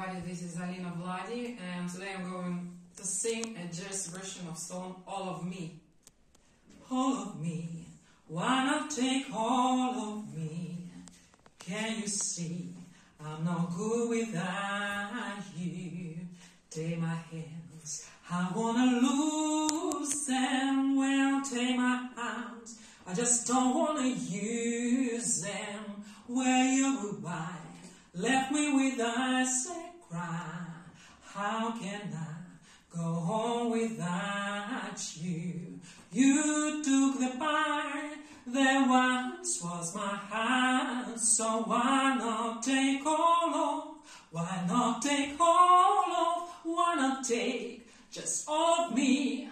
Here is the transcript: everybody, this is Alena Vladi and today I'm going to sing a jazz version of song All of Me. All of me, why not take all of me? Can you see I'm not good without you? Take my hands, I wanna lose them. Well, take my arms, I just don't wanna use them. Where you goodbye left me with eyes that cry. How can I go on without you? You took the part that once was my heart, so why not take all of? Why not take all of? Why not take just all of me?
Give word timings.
everybody, 0.00 0.30
this 0.30 0.42
is 0.42 0.56
Alena 0.56 0.92
Vladi 0.96 1.56
and 1.60 1.90
today 1.90 2.12
I'm 2.16 2.30
going 2.30 2.70
to 2.96 3.04
sing 3.04 3.56
a 3.56 3.66
jazz 3.66 4.06
version 4.06 4.46
of 4.48 4.56
song 4.56 5.02
All 5.06 5.28
of 5.28 5.44
Me. 5.44 5.80
All 6.90 7.16
of 7.16 7.40
me, 7.40 7.86
why 8.26 8.64
not 8.64 8.90
take 8.90 9.26
all 9.34 10.18
of 10.18 10.34
me? 10.34 10.90
Can 11.58 12.00
you 12.00 12.06
see 12.06 12.68
I'm 13.22 13.44
not 13.44 13.74
good 13.76 14.08
without 14.10 15.42
you? 15.56 16.16
Take 16.70 16.98
my 16.98 17.18
hands, 17.30 18.08
I 18.30 18.50
wanna 18.54 19.00
lose 19.02 20.24
them. 20.26 20.96
Well, 20.96 21.42
take 21.42 21.76
my 21.76 22.08
arms, 22.16 22.78
I 23.06 23.14
just 23.14 23.46
don't 23.46 23.74
wanna 23.74 24.08
use 24.08 25.42
them. 25.42 26.04
Where 26.26 26.72
you 26.72 26.98
goodbye 27.02 27.60
left 28.14 28.52
me 28.52 28.72
with 28.72 29.00
eyes 29.00 29.66
that 29.66 29.89
cry. 30.10 30.66
How 31.22 31.72
can 31.78 32.12
I 32.12 32.96
go 32.96 33.02
on 33.02 33.70
without 33.70 35.16
you? 35.16 35.78
You 36.12 36.82
took 36.82 37.20
the 37.20 37.38
part 37.38 38.18
that 38.48 38.88
once 38.88 39.60
was 39.62 39.94
my 39.94 40.16
heart, 40.30 41.20
so 41.20 41.62
why 41.62 42.16
not 42.18 42.62
take 42.62 43.06
all 43.06 43.54
of? 43.54 43.84
Why 44.32 44.64
not 44.66 45.02
take 45.02 45.36
all 45.38 46.12
of? 46.12 46.50
Why 46.64 46.94
not 46.96 47.24
take 47.24 47.88
just 48.10 48.48
all 48.48 48.86
of 48.86 48.94
me? 48.94 49.48